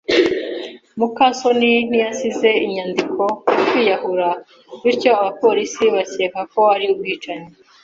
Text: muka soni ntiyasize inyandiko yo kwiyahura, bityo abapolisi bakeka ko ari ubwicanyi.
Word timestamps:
muka 0.99 1.25
soni 1.39 1.73
ntiyasize 1.87 2.49
inyandiko 2.65 3.21
yo 3.55 3.59
kwiyahura, 3.69 4.29
bityo 4.83 5.09
abapolisi 5.19 5.83
bakeka 5.95 6.39
ko 6.51 6.61
ari 6.75 6.85
ubwicanyi. 6.93 7.49